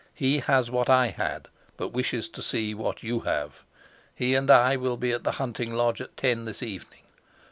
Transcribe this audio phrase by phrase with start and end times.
[0.15, 1.47] He has what I had,
[1.77, 3.61] but wishes to see what you have.
[4.15, 7.03] He and I will be at the hunting lodge at ten this evening.